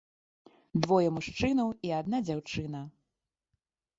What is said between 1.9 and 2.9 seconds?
адна дзяўчына.